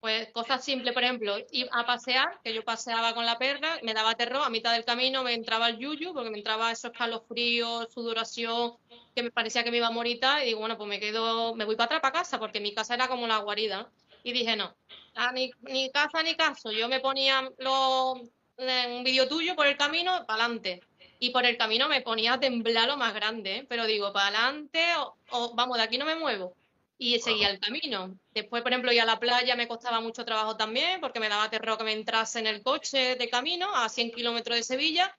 Pues 0.06 0.30
cosas 0.30 0.64
simples, 0.64 0.94
por 0.94 1.02
ejemplo, 1.02 1.36
ir 1.50 1.68
a 1.72 1.84
pasear, 1.84 2.38
que 2.44 2.54
yo 2.54 2.62
paseaba 2.62 3.12
con 3.12 3.26
la 3.26 3.38
perra, 3.38 3.80
me 3.82 3.92
daba 3.92 4.14
terror, 4.14 4.42
a 4.44 4.50
mitad 4.50 4.72
del 4.72 4.84
camino 4.84 5.24
me 5.24 5.34
entraba 5.34 5.68
el 5.68 5.78
yuyu, 5.78 6.14
porque 6.14 6.30
me 6.30 6.38
entraba 6.38 6.70
esos 6.70 6.92
escalofríos, 6.92 7.92
sudoración, 7.92 8.76
que 9.16 9.24
me 9.24 9.32
parecía 9.32 9.64
que 9.64 9.72
me 9.72 9.78
iba 9.78 9.88
a 9.88 9.90
morir 9.90 10.20
y 10.42 10.46
digo, 10.46 10.60
bueno, 10.60 10.76
pues 10.76 10.88
me 10.88 11.00
quedo, 11.00 11.56
me 11.56 11.64
voy 11.64 11.74
para 11.74 11.86
atrás, 11.86 12.00
para 12.02 12.12
casa, 12.20 12.38
porque 12.38 12.60
mi 12.60 12.72
casa 12.72 12.94
era 12.94 13.08
como 13.08 13.26
la 13.26 13.38
guarida. 13.38 13.90
Y 14.22 14.32
dije, 14.32 14.54
no, 14.54 14.76
ah, 15.16 15.32
ni, 15.32 15.50
casa 15.90 16.22
ni 16.22 16.36
caso, 16.36 16.70
yo 16.70 16.88
me 16.88 17.00
ponía 17.00 17.40
un 17.58 19.02
vídeo 19.02 19.26
tuyo 19.26 19.56
por 19.56 19.66
el 19.66 19.76
camino, 19.76 20.24
para 20.24 20.44
adelante. 20.44 20.82
Y 21.18 21.30
por 21.30 21.44
el 21.44 21.56
camino 21.56 21.88
me 21.88 22.02
ponía 22.02 22.34
a 22.34 22.38
temblar 22.38 22.86
lo 22.86 22.96
más 22.96 23.12
grande, 23.12 23.56
¿eh? 23.56 23.66
pero 23.68 23.86
digo, 23.86 24.12
para 24.12 24.28
adelante, 24.28 24.84
o 25.30 25.52
vamos, 25.56 25.78
de 25.78 25.82
aquí 25.82 25.98
no 25.98 26.04
me 26.04 26.14
muevo 26.14 26.54
y 26.98 27.18
seguía 27.20 27.50
el 27.50 27.60
camino. 27.60 28.18
Después, 28.32 28.62
por 28.62 28.72
ejemplo, 28.72 28.92
ir 28.92 29.00
a 29.00 29.04
la 29.04 29.18
playa 29.20 29.54
me 29.56 29.68
costaba 29.68 30.00
mucho 30.00 30.24
trabajo 30.24 30.56
también 30.56 31.00
porque 31.00 31.20
me 31.20 31.28
daba 31.28 31.50
terror 31.50 31.76
que 31.78 31.84
me 31.84 31.92
entrase 31.92 32.38
en 32.38 32.46
el 32.46 32.62
coche 32.62 33.16
de 33.16 33.28
camino 33.28 33.74
a 33.74 33.88
100 33.88 34.10
kilómetros 34.12 34.56
de 34.56 34.62
Sevilla, 34.62 35.16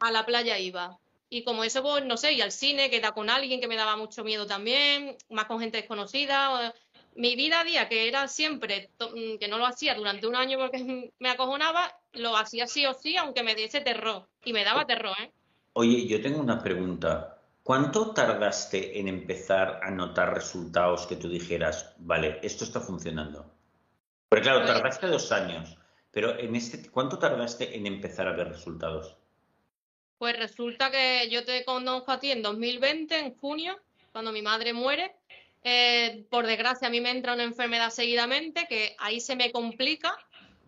a 0.00 0.10
la 0.10 0.26
playa 0.26 0.58
iba. 0.58 0.98
Y 1.30 1.42
como 1.42 1.64
eso, 1.64 1.82
pues 1.82 2.04
no 2.04 2.16
sé, 2.16 2.34
y 2.34 2.42
al 2.42 2.52
cine, 2.52 2.90
que 2.90 2.96
era 2.96 3.12
con 3.12 3.30
alguien 3.30 3.60
que 3.60 3.66
me 3.68 3.76
daba 3.76 3.96
mucho 3.96 4.22
miedo 4.22 4.46
también, 4.46 5.16
más 5.30 5.46
con 5.46 5.60
gente 5.60 5.78
desconocida. 5.78 6.52
o- 6.68 6.74
Mi 7.16 7.36
vida 7.36 7.60
a 7.60 7.64
día, 7.64 7.88
que 7.88 8.08
era 8.08 8.26
siempre, 8.28 8.90
mm, 8.98 9.38
que 9.38 9.46
no 9.48 9.56
lo 9.58 9.66
hacía 9.66 9.94
durante 9.94 10.26
un 10.26 10.34
año 10.36 10.58
porque 10.58 10.78
me 11.20 11.30
acojonaba, 11.30 11.96
lo 12.12 12.36
hacía 12.36 12.66
sí 12.66 12.84
o 12.86 12.92
sí, 12.94 13.16
aunque 13.16 13.42
me 13.42 13.54
diese 13.54 13.80
terror. 13.80 14.28
Y 14.44 14.52
me 14.52 14.64
daba 14.64 14.84
terror, 14.84 15.16
¿eh? 15.22 15.32
Oye, 15.74 16.06
yo 16.06 16.20
tengo 16.20 16.40
una 16.40 16.60
pregunta. 16.62 17.33
¿Cuánto 17.64 18.12
tardaste 18.12 19.00
en 19.00 19.08
empezar 19.08 19.80
a 19.82 19.90
notar 19.90 20.34
resultados 20.34 21.06
que 21.06 21.16
tú 21.16 21.30
dijeras, 21.30 21.94
vale, 21.96 22.38
esto 22.42 22.62
está 22.62 22.78
funcionando? 22.78 23.50
Porque 24.28 24.42
claro, 24.42 24.60
Pues- 24.60 24.72
tardaste 24.74 25.06
dos 25.06 25.32
años, 25.32 25.78
pero 26.10 26.38
en 26.38 26.54
este, 26.56 26.90
¿cuánto 26.90 27.18
tardaste 27.18 27.74
en 27.74 27.86
empezar 27.86 28.28
a 28.28 28.32
ver 28.32 28.48
resultados? 28.48 29.16
Pues 30.18 30.38
resulta 30.38 30.90
que 30.90 31.30
yo 31.30 31.46
te 31.46 31.64
conozco 31.64 32.12
a 32.12 32.20
ti 32.20 32.30
en 32.32 32.42
2020, 32.42 33.18
en 33.18 33.34
junio, 33.38 33.80
cuando 34.12 34.30
mi 34.30 34.42
madre 34.42 34.74
muere. 34.74 35.16
Eh, 35.62 36.26
por 36.30 36.46
desgracia, 36.46 36.88
a 36.88 36.90
mí 36.90 37.00
me 37.00 37.10
entra 37.12 37.32
una 37.32 37.44
enfermedad 37.44 37.88
seguidamente, 37.88 38.66
que 38.68 38.94
ahí 38.98 39.20
se 39.22 39.36
me 39.36 39.50
complica 39.50 40.14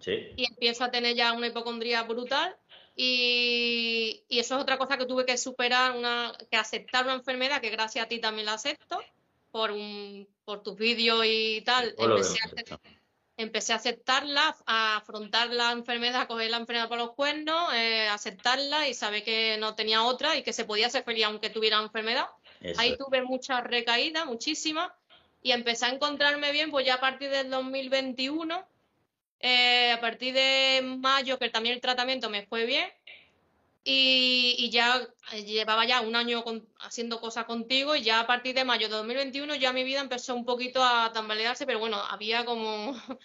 Sí. 0.00 0.32
y 0.34 0.46
empiezo 0.46 0.84
a 0.84 0.90
tener 0.90 1.14
ya 1.14 1.34
una 1.34 1.48
hipocondría 1.48 2.04
brutal. 2.04 2.56
Y, 2.98 4.24
y 4.28 4.38
eso 4.38 4.56
es 4.56 4.62
otra 4.62 4.78
cosa 4.78 4.96
que 4.96 5.04
tuve 5.04 5.26
que 5.26 5.36
superar, 5.36 5.92
una, 5.92 6.32
que 6.50 6.56
aceptar 6.56 7.04
una 7.04 7.14
enfermedad, 7.14 7.60
que 7.60 7.68
gracias 7.68 8.06
a 8.06 8.08
ti 8.08 8.18
también 8.18 8.46
la 8.46 8.54
acepto, 8.54 8.98
por, 9.50 9.70
un, 9.70 10.26
por 10.44 10.62
tus 10.62 10.76
vídeos 10.76 11.22
y 11.26 11.60
tal. 11.60 11.94
Empecé 11.98 12.38
a, 12.38 12.80
empecé 13.36 13.72
aceptarla, 13.74 14.56
a 14.64 14.96
afrontar 14.96 15.50
la 15.50 15.72
enfermedad, 15.72 16.22
a 16.22 16.26
coger 16.26 16.50
la 16.50 16.56
enfermedad 16.56 16.88
por 16.88 16.98
los 16.98 17.12
cuernos, 17.12 17.72
eh, 17.74 18.08
aceptarla 18.08 18.88
y 18.88 18.94
saber 18.94 19.22
que 19.22 19.58
no 19.58 19.74
tenía 19.74 20.02
otra 20.02 20.36
y 20.36 20.42
que 20.42 20.54
se 20.54 20.64
podía 20.64 20.88
ser 20.88 21.04
feliz 21.04 21.24
aunque 21.26 21.50
tuviera 21.50 21.78
enfermedad. 21.82 22.26
Eso 22.60 22.80
Ahí 22.80 22.96
tuve 22.96 23.22
muchas 23.22 23.62
recaídas, 23.62 24.24
muchísimas, 24.24 24.90
y 25.42 25.52
empecé 25.52 25.84
a 25.84 25.90
encontrarme 25.90 26.50
bien, 26.50 26.70
pues 26.70 26.86
ya 26.86 26.94
a 26.94 27.00
partir 27.00 27.30
del 27.30 27.50
2021, 27.50 28.66
eh, 29.40 29.92
a 29.92 30.00
partir 30.00 30.34
de 30.34 30.82
mayo, 30.82 31.38
que 31.38 31.50
también 31.50 31.74
el 31.74 31.80
tratamiento 31.80 32.30
me 32.30 32.46
fue 32.46 32.66
bien, 32.66 32.88
y, 33.88 34.68
ya 34.70 35.08
eh, 35.32 35.44
llevaba 35.44 35.86
ya 35.86 36.00
un 36.00 36.16
año 36.16 36.42
haciendo 36.80 37.20
cosas 37.20 37.44
contigo 37.44 37.94
y 37.94 38.02
ya 38.02 38.18
a 38.18 38.26
partir 38.26 38.54
de 38.54 38.64
mayo 38.64 38.88
de 38.88 38.94
2021 38.96 39.54
ya 39.54 39.72
mi 39.72 39.84
vida 39.84 40.00
empezó 40.00 40.34
un 40.34 40.44
poquito 40.44 40.82
a 40.82 41.12
tambalearse, 41.12 41.66
pero 41.66 41.78
bueno, 41.78 41.96
había 42.10 42.44
como 42.44 42.96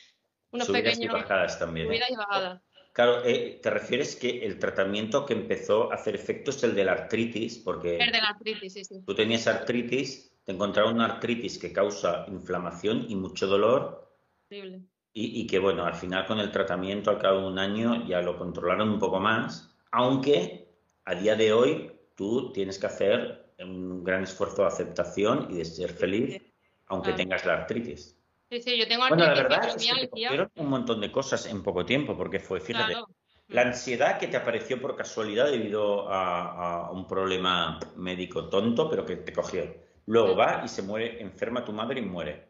unos 0.51 0.67
Subidas 0.67 0.93
pequeños... 0.93 1.15
y 1.15 1.21
bajadas 1.21 1.57
también. 1.57 1.87
¿eh? 1.87 1.89
Subidas 1.89 2.09
y 2.11 2.15
bajadas. 2.15 2.61
Claro, 2.93 3.23
eh, 3.25 3.59
te 3.63 3.69
refieres 3.71 4.15
que 4.15 4.45
el 4.45 4.59
tratamiento 4.59 5.25
que 5.25 5.33
empezó 5.33 5.91
a 5.91 5.95
hacer 5.95 6.13
efecto 6.13 6.51
es 6.51 6.61
el 6.63 6.75
de 6.75 6.83
la 6.83 6.91
artritis, 6.91 7.57
porque 7.57 7.97
El 7.97 8.11
de 8.11 8.21
la 8.21 8.27
artritis, 8.29 8.73
sí, 8.73 8.83
sí. 8.83 9.01
tú 9.03 9.15
tenías 9.15 9.47
artritis, 9.47 10.31
te 10.43 10.51
encontraron 10.51 10.95
una 10.95 11.05
artritis 11.05 11.57
que 11.57 11.71
causa 11.71 12.25
inflamación 12.27 13.05
y 13.09 13.15
mucho 13.15 13.47
dolor, 13.47 14.13
Horrible. 14.51 14.81
Y, 15.13 15.41
y 15.41 15.47
que 15.47 15.59
bueno, 15.59 15.85
al 15.85 15.95
final 15.95 16.25
con 16.25 16.39
el 16.39 16.51
tratamiento 16.51 17.09
al 17.09 17.19
cabo 17.19 17.41
de 17.41 17.47
un 17.47 17.59
año 17.59 18.05
ya 18.07 18.21
lo 18.21 18.37
controlaron 18.37 18.89
un 18.89 18.99
poco 18.99 19.19
más, 19.19 19.75
aunque 19.91 20.69
a 21.05 21.15
día 21.15 21.35
de 21.35 21.51
hoy 21.53 21.91
tú 22.15 22.51
tienes 22.53 22.77
que 22.79 22.87
hacer 22.87 23.53
un 23.59 24.03
gran 24.03 24.23
esfuerzo 24.23 24.61
de 24.63 24.67
aceptación 24.69 25.47
y 25.49 25.57
de 25.57 25.65
ser 25.65 25.91
feliz, 25.91 26.41
aunque 26.87 27.09
Claro. 27.09 27.17
tengas 27.17 27.45
la 27.45 27.53
artritis. 27.53 28.17
Sí, 28.49 28.61
sí, 28.61 28.77
yo 28.77 28.87
tengo 28.87 29.07
Bueno, 29.07 29.23
la 29.25 29.31
artritis 29.31 29.49
verdad 29.49 29.67
es 29.69 29.73
que 29.75 29.79
te 29.79 29.85
fibromialgia. 29.85 30.27
cogieron 30.29 30.51
un 30.55 30.67
montón 30.69 31.01
de 31.01 31.11
cosas 31.11 31.45
en 31.45 31.63
poco 31.63 31.85
tiempo, 31.85 32.17
porque 32.17 32.39
fue, 32.39 32.59
fíjate, 32.59 32.93
Claro. 32.93 33.07
la 33.47 33.61
ansiedad 33.63 34.17
que 34.19 34.27
te 34.27 34.37
apareció 34.37 34.81
por 34.81 34.95
casualidad 34.95 35.51
debido 35.51 36.09
a, 36.09 36.85
a 36.87 36.91
un 36.91 37.05
problema 37.07 37.79
médico 37.95 38.49
tonto, 38.49 38.89
pero 38.89 39.05
que 39.05 39.17
te 39.17 39.31
cogió. 39.33 39.63
Luego 40.05 40.29
Sí. 40.29 40.35
va 40.35 40.61
y 40.65 40.67
se 40.67 40.81
muere, 40.81 41.21
enferma 41.21 41.63
tu 41.63 41.71
madre 41.71 41.99
y 41.99 42.03
muere. 42.05 42.47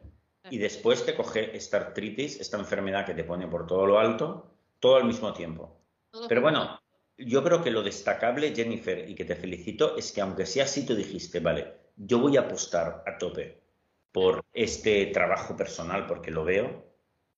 Y 0.50 0.58
después 0.58 1.04
te 1.04 1.14
coge 1.14 1.56
esta 1.56 1.76
artritis, 1.78 2.40
esta 2.40 2.58
enfermedad 2.58 3.06
que 3.06 3.14
te 3.14 3.24
pone 3.24 3.46
por 3.46 3.66
todo 3.66 3.86
lo 3.86 3.98
alto, 3.98 4.50
todo 4.80 4.96
al 4.96 5.04
mismo 5.04 5.32
tiempo. 5.32 5.80
Pero 6.28 6.40
bueno, 6.40 6.80
yo 7.16 7.42
creo 7.42 7.62
que 7.62 7.70
lo 7.70 7.82
destacable, 7.82 8.54
Jennifer, 8.54 9.08
y 9.08 9.14
que 9.14 9.24
te 9.24 9.36
felicito, 9.36 9.96
es 9.96 10.12
que 10.12 10.20
aunque 10.20 10.46
sea 10.46 10.64
así, 10.64 10.84
tú 10.84 10.94
dijiste, 10.94 11.40
vale, 11.40 11.72
yo 11.96 12.18
voy 12.18 12.36
a 12.36 12.42
apostar 12.42 13.04
a 13.06 13.18
tope 13.18 13.62
por 14.10 14.44
este 14.52 15.06
trabajo 15.06 15.56
personal 15.56 16.06
porque 16.06 16.30
lo 16.30 16.44
veo 16.44 16.84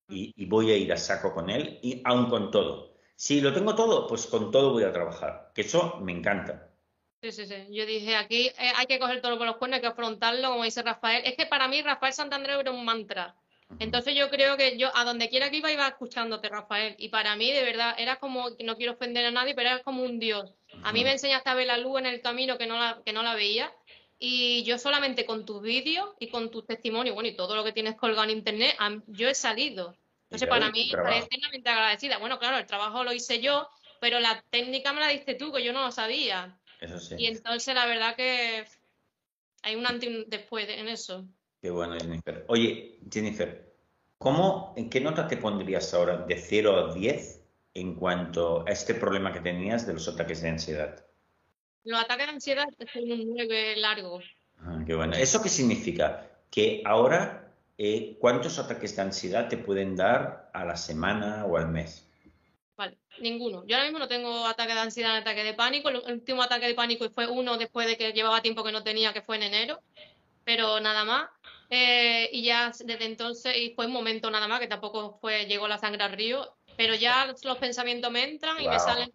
y, 0.09 0.33
y 0.35 0.45
voy 0.45 0.71
a 0.71 0.77
ir 0.77 0.91
a 0.91 0.97
saco 0.97 1.33
con 1.33 1.49
él 1.49 1.79
y 1.81 2.01
aún 2.03 2.29
con 2.29 2.51
todo. 2.51 2.95
Si 3.15 3.39
lo 3.39 3.53
tengo 3.53 3.75
todo, 3.75 4.07
pues 4.07 4.25
con 4.25 4.51
todo 4.51 4.73
voy 4.73 4.83
a 4.83 4.91
trabajar, 4.91 5.51
que 5.53 5.61
eso 5.61 5.99
me 6.01 6.11
encanta. 6.11 6.74
Sí, 7.25 7.31
sí, 7.31 7.45
sí. 7.47 7.55
Yo 7.71 7.87
dije, 7.87 8.15
aquí 8.15 8.47
eh, 8.49 8.71
hay 8.75 8.85
que 8.85 8.99
coger 8.99 9.19
todo 9.19 9.35
por 9.39 9.47
los 9.47 9.57
cuernos, 9.57 9.77
hay 9.77 9.81
que 9.81 9.87
afrontarlo, 9.87 10.51
como 10.51 10.63
dice 10.63 10.83
Rafael. 10.83 11.23
Es 11.25 11.35
que 11.35 11.47
para 11.47 11.67
mí 11.67 11.81
Rafael 11.81 12.13
Santander 12.13 12.51
era 12.51 12.69
un 12.69 12.85
mantra. 12.85 13.35
Entonces 13.79 14.13
yo 14.13 14.29
creo 14.29 14.57
que 14.57 14.77
yo 14.77 14.95
a 14.95 15.03
donde 15.03 15.27
quiera 15.27 15.49
que 15.49 15.57
iba 15.57 15.71
iba 15.71 15.87
escuchándote, 15.87 16.49
Rafael. 16.49 16.95
Y 16.99 17.09
para 17.09 17.35
mí, 17.35 17.51
de 17.51 17.63
verdad, 17.63 17.95
era 17.97 18.17
como, 18.17 18.51
no 18.63 18.77
quiero 18.77 18.93
ofender 18.93 19.25
a 19.25 19.31
nadie, 19.31 19.55
pero 19.55 19.69
era 19.69 19.79
como 19.81 20.03
un 20.03 20.19
dios. 20.19 20.53
A 20.83 20.93
mí 20.93 21.03
me 21.03 21.13
enseñaste 21.13 21.49
a 21.49 21.55
ver 21.55 21.65
la 21.65 21.79
luz 21.79 21.97
en 21.97 22.05
el 22.05 22.21
camino 22.21 22.59
que 22.59 22.67
no 22.67 22.77
la, 22.77 23.01
que 23.03 23.11
no 23.11 23.23
la 23.23 23.33
veía. 23.33 23.73
Y 24.19 24.61
yo 24.63 24.77
solamente 24.77 25.25
con 25.25 25.47
tus 25.47 25.63
vídeos 25.63 26.07
y 26.19 26.27
con 26.27 26.51
tus 26.51 26.67
testimonios, 26.67 27.15
bueno, 27.15 27.29
y 27.29 27.35
todo 27.35 27.55
lo 27.55 27.63
que 27.63 27.71
tienes 27.71 27.95
colgado 27.95 28.25
en 28.25 28.37
internet, 28.37 28.77
yo 29.07 29.27
he 29.27 29.33
salido. 29.33 29.95
Entonces, 30.25 30.47
para 30.47 30.69
mí, 30.69 30.91
estaré 30.91 31.17
eternamente 31.17 31.69
agradecida. 31.69 32.19
Bueno, 32.19 32.37
claro, 32.37 32.59
el 32.59 32.67
trabajo 32.67 33.03
lo 33.03 33.13
hice 33.13 33.41
yo, 33.41 33.67
pero 33.99 34.19
la 34.19 34.43
técnica 34.51 34.93
me 34.93 35.01
la 35.01 35.07
diste 35.07 35.33
tú, 35.33 35.51
que 35.51 35.63
yo 35.63 35.73
no 35.73 35.81
lo 35.81 35.91
sabía. 35.91 36.59
Eso 36.81 36.99
sí. 36.99 37.15
Y 37.17 37.27
entonces 37.27 37.73
la 37.73 37.85
verdad 37.85 38.15
que 38.15 38.65
hay 39.63 39.75
un 39.75 39.85
antes 39.85 40.09
y 40.09 40.15
un 40.15 40.29
después 40.29 40.67
de- 40.67 40.79
en 40.79 40.87
eso. 40.87 41.25
Qué 41.61 41.69
bueno, 41.71 41.95
Jennifer. 41.99 42.45
Oye, 42.47 42.99
Jennifer, 43.11 43.73
¿cómo, 44.17 44.73
en 44.77 44.89
qué 44.89 45.01
nota 45.01 45.27
te 45.27 45.37
pondrías 45.37 45.93
ahora 45.93 46.17
de 46.17 46.37
0 46.37 46.75
a 46.91 46.93
10 46.93 47.41
en 47.73 47.95
cuanto 47.95 48.65
a 48.67 48.71
este 48.71 48.93
problema 48.93 49.33
que 49.33 49.39
tenías 49.39 49.87
de 49.87 49.93
los 49.93 50.07
ataques 50.07 50.41
de 50.41 50.49
ansiedad? 50.49 51.05
Los 51.83 51.99
ataques 51.99 52.27
de 52.27 52.33
ansiedad 52.33 52.67
son 52.93 53.11
un 53.11 53.33
9 53.33 53.75
largo. 53.77 54.19
Ah, 54.59 54.83
qué 54.85 54.95
bueno. 54.95 55.13
¿Eso 55.15 55.41
qué 55.41 55.49
significa? 55.49 56.29
Que 56.49 56.81
ahora, 56.85 57.53
eh, 57.77 58.17
¿cuántos 58.19 58.59
ataques 58.59 58.95
de 58.95 59.01
ansiedad 59.01 59.47
te 59.49 59.57
pueden 59.57 59.95
dar 59.95 60.49
a 60.53 60.65
la 60.65 60.77
semana 60.77 61.45
o 61.45 61.57
al 61.57 61.69
mes? 61.69 62.04
Vale, 62.77 62.97
ninguno. 63.17 63.63
Yo 63.65 63.75
ahora 63.75 63.87
mismo 63.87 63.99
no 63.99 64.07
tengo 64.07 64.45
ataque 64.45 64.73
de 64.73 64.79
ansiedad 64.79 65.13
ni 65.13 65.19
ataque 65.19 65.43
de 65.43 65.53
pánico. 65.53 65.89
El 65.89 66.01
último 66.11 66.43
ataque 66.43 66.67
de 66.67 66.73
pánico 66.73 67.09
fue 67.09 67.27
uno 67.27 67.57
después 67.57 67.87
de 67.87 67.97
que 67.97 68.11
llevaba 68.11 68.41
tiempo 68.41 68.63
que 68.63 68.71
no 68.71 68.83
tenía, 68.83 69.13
que 69.13 69.21
fue 69.21 69.37
en 69.37 69.43
enero, 69.43 69.81
pero 70.43 70.79
nada 70.79 71.05
más. 71.05 71.29
Eh, 71.69 72.29
y 72.31 72.43
ya 72.43 72.71
desde 72.83 73.05
entonces, 73.05 73.55
y 73.57 73.73
fue 73.73 73.87
un 73.87 73.93
momento 73.93 74.29
nada 74.29 74.47
más, 74.47 74.59
que 74.59 74.67
tampoco 74.67 75.17
fue, 75.19 75.45
llegó 75.45 75.67
la 75.67 75.77
sangre 75.77 76.03
al 76.03 76.11
río, 76.13 76.55
pero 76.75 76.93
ya 76.93 77.33
los 77.43 77.57
pensamientos 77.57 78.11
me 78.11 78.23
entran 78.23 78.61
y 78.61 78.67
me 78.67 78.79
salen 78.79 79.11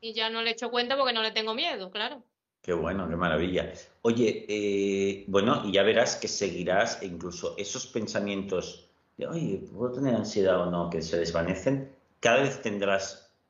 y 0.00 0.12
ya 0.12 0.28
no 0.28 0.42
le 0.42 0.50
echo 0.50 0.70
cuenta 0.70 0.96
porque 0.96 1.12
no 1.12 1.22
le 1.22 1.30
tengo 1.30 1.54
miedo, 1.54 1.90
claro. 1.90 2.24
Qué 2.60 2.72
bueno, 2.72 3.08
qué 3.08 3.16
maravilla. 3.16 3.72
Oye, 4.02 4.46
eh, 4.48 5.24
bueno, 5.28 5.62
y 5.66 5.72
ya 5.72 5.82
verás 5.82 6.16
que 6.16 6.28
seguirás 6.28 7.00
e 7.02 7.06
incluso 7.06 7.54
esos 7.58 7.86
pensamientos 7.86 8.90
de, 9.16 9.26
oye, 9.26 9.62
¿puedo 9.72 9.92
tener 9.92 10.14
ansiedad 10.14 10.60
o 10.60 10.70
no? 10.70 10.90
que 10.90 11.02
se 11.02 11.18
desvanecen, 11.18 11.93
cada 12.24 12.42
vez 12.42 12.60
tendrás 12.62 13.06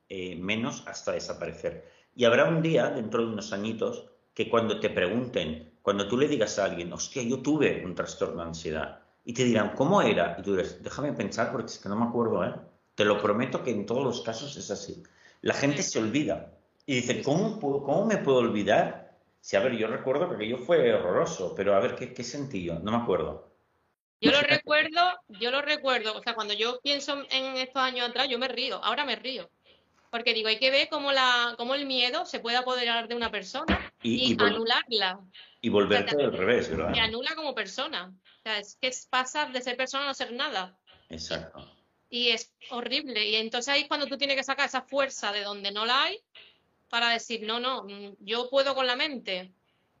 eh, 0.09 0.35
menos 0.35 0.83
hasta 0.87 1.11
desaparecer. 1.13 1.73
Y 2.15 2.25
habrá 2.25 2.45
un 2.53 2.61
día, 2.61 2.83
dentro 2.89 3.21
de 3.25 3.27
unos 3.33 3.51
añitos, 3.53 3.95
que 4.33 4.49
cuando 4.49 4.79
te 4.79 4.89
pregunten, 4.89 5.47
cuando 5.81 6.07
tú 6.07 6.17
le 6.17 6.27
digas 6.27 6.59
a 6.59 6.65
alguien, 6.65 6.91
hostia, 6.93 7.23
yo 7.23 7.41
tuve 7.41 7.83
un 7.85 7.95
trastorno 7.95 8.41
de 8.41 8.47
ansiedad, 8.49 8.89
y 9.23 9.33
te 9.33 9.43
dirán, 9.45 9.73
¿cómo 9.75 10.01
era? 10.01 10.35
Y 10.39 10.43
tú 10.43 10.51
dirás, 10.55 10.81
déjame 10.83 11.13
pensar 11.13 11.51
porque 11.51 11.67
es 11.73 11.79
que 11.79 11.89
no 11.89 11.95
me 11.95 12.05
acuerdo, 12.05 12.43
¿eh? 12.45 12.53
Te 12.95 13.05
lo 13.05 13.21
prometo 13.21 13.63
que 13.63 13.71
en 13.71 13.85
todos 13.85 14.03
los 14.03 14.21
casos 14.21 14.55
es 14.57 14.69
así. 14.71 15.03
La 15.41 15.53
gente 15.53 15.81
se 15.83 15.99
olvida 15.99 16.53
y 16.85 16.95
dice, 16.95 17.21
¿cómo, 17.23 17.59
puedo- 17.59 17.83
cómo 17.83 18.05
me 18.05 18.17
puedo 18.17 18.37
olvidar? 18.39 19.17
Sí, 19.41 19.55
a 19.55 19.61
ver, 19.61 19.73
yo 19.77 19.87
recuerdo 19.87 20.29
que 20.29 20.35
aquello 20.35 20.57
fue 20.57 20.93
horroroso, 20.93 21.53
pero 21.55 21.75
a 21.75 21.79
ver, 21.79 21.95
¿qué, 21.95 22.13
qué 22.13 22.23
sentí 22.23 22.63
yo? 22.63 22.79
No 22.79 22.91
me 22.91 22.97
acuerdo. 22.97 23.44
Yo 24.25 24.31
lo 24.31 24.41
recuerdo, 24.41 25.19
yo 25.27 25.51
lo 25.51 25.61
recuerdo, 25.61 26.17
o 26.17 26.21
sea, 26.23 26.33
cuando 26.35 26.53
yo 26.53 26.79
pienso 26.81 27.25
en 27.29 27.57
estos 27.57 27.81
años 27.81 28.09
atrás, 28.09 28.27
yo 28.29 28.37
me 28.39 28.47
río, 28.47 28.83
ahora 28.83 29.05
me 29.05 29.15
río. 29.15 29.49
Porque 30.11 30.33
digo, 30.33 30.47
hay 30.47 30.59
que 30.59 30.71
ver 30.71 30.87
cómo, 30.89 31.11
la, 31.11 31.55
cómo 31.57 31.75
el 31.75 31.85
miedo 31.85 32.25
se 32.25 32.39
puede 32.39 32.57
apoderar 32.57 33.07
de 33.07 33.15
una 33.15 33.31
persona 33.31 33.91
Y, 34.01 34.31
y, 34.31 34.31
y 34.33 34.37
anularla, 34.39 35.19
y 35.61 35.69
volverte 35.69 36.15
al 36.23 36.31
revés, 36.31 36.69
¿verdad? 36.69 36.93
te 36.93 36.99
anula 37.01 37.35
como 37.35 37.53
persona. 37.53 38.13
O 38.23 38.41
sea, 38.43 38.59
es 38.59 38.77
que 38.79 38.87
es- 38.87 39.07
pasa 39.07 39.45
de 39.47 39.61
ser 39.61 39.75
persona 39.75 40.05
a 40.05 40.07
no 40.07 40.13
ser 40.13 40.31
nada. 40.31 40.77
Exacto. 41.09 41.69
Y 42.09 42.29
es 42.29 42.53
horrible. 42.69 43.27
Y 43.27 43.35
entonces 43.35 43.73
ahí 43.73 43.81
es 43.81 43.87
cuando 43.87 44.05
tú 44.07 44.17
tienes 44.17 44.37
que 44.37 44.43
sacar 44.43 44.67
esa 44.67 44.83
fuerza 44.83 45.33
de 45.33 45.41
donde 45.43 45.71
no 45.71 45.85
la 45.85 46.03
hay 46.03 46.19
para 46.89 47.09
decir, 47.09 47.41
no, 47.43 47.59
no, 47.59 47.83
mm, 47.83 48.15
yo 48.19 48.49
puedo 48.49 48.73
con 48.75 48.87
la 48.87 48.95
mente. 48.95 49.51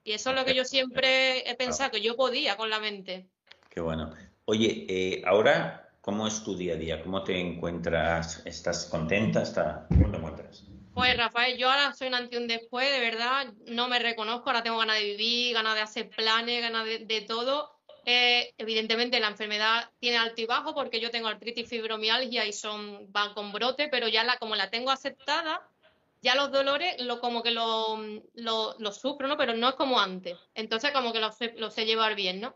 Y 0.03 0.13
eso 0.13 0.29
es 0.29 0.35
lo 0.35 0.45
que 0.45 0.53
yo 0.53 0.63
siempre 0.63 1.49
he 1.49 1.55
pensado, 1.55 1.91
que 1.91 1.99
yo 1.99 2.15
podía 2.15 2.55
con 2.55 2.69
la 2.69 2.79
mente. 2.79 3.27
Qué 3.75 3.81
bueno. 3.81 4.13
Oye, 4.45 4.85
eh, 4.87 5.21
ahora, 5.25 5.89
¿cómo 5.99 6.25
es 6.27 6.45
tu 6.45 6.55
día 6.55 6.75
a 6.75 6.77
día? 6.77 7.03
¿Cómo 7.03 7.25
te 7.25 7.37
encuentras? 7.37 8.41
¿Estás 8.45 8.85
contenta? 8.85 9.41
¿Está... 9.41 9.85
¿Cómo 9.89 10.11
te 10.11 10.17
encuentras? 10.17 10.63
Pues 10.93 11.17
Rafael, 11.17 11.57
yo 11.57 11.69
ahora 11.69 11.93
soy 11.93 12.07
un 12.07 12.13
antes 12.13 12.31
y 12.31 12.41
un 12.41 12.47
después, 12.47 12.89
de 12.89 13.01
verdad, 13.01 13.53
no 13.67 13.89
me 13.89 13.99
reconozco, 13.99 14.49
ahora 14.49 14.63
tengo 14.63 14.77
ganas 14.77 14.97
de 14.99 15.03
vivir, 15.03 15.53
ganas 15.53 15.75
de 15.75 15.81
hacer 15.81 16.09
planes, 16.09 16.61
ganas 16.61 16.85
de, 16.85 17.25
todo. 17.27 17.75
Eh, 18.05 18.53
evidentemente 18.57 19.19
la 19.19 19.27
enfermedad 19.27 19.91
tiene 19.99 20.19
alto 20.19 20.41
y 20.41 20.45
bajo 20.45 20.73
porque 20.73 21.01
yo 21.01 21.11
tengo 21.11 21.27
artritis 21.27 21.67
fibromialgia 21.67 22.45
y 22.45 22.53
son 22.53 23.11
van 23.11 23.33
con 23.33 23.51
brote, 23.51 23.89
pero 23.89 24.07
ya 24.07 24.37
como 24.39 24.55
la 24.55 24.69
tengo 24.69 24.89
aceptada, 24.89 25.67
ya 26.21 26.35
los 26.35 26.49
dolores 26.49 26.95
lo, 27.01 27.19
como 27.19 27.43
que 27.43 27.51
lo, 27.51 27.97
lo, 28.35 28.75
lo 28.79 28.91
sufro, 28.93 29.27
¿no? 29.27 29.35
Pero 29.35 29.53
no 29.53 29.67
es 29.67 29.75
como 29.75 29.99
antes. 29.99 30.37
Entonces 30.53 30.91
como 30.91 31.11
que 31.11 31.19
lo 31.19 31.31
lo 31.57 31.71
sé 31.71 31.85
llevar 31.85 32.15
bien, 32.15 32.39
¿no? 32.39 32.55